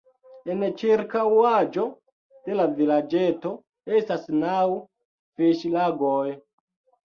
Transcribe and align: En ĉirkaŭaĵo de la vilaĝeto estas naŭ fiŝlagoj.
En 0.51 0.61
ĉirkaŭaĵo 0.81 1.83
de 2.49 2.57
la 2.61 2.67
vilaĝeto 2.81 3.53
estas 4.01 4.27
naŭ 4.41 4.59
fiŝlagoj. 4.73 6.29